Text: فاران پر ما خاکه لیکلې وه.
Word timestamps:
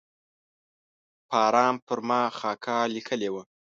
فاران 1.29 1.73
پر 1.85 1.99
ما 2.07 2.21
خاکه 2.39 2.75
لیکلې 2.95 3.29
وه. 3.33 3.43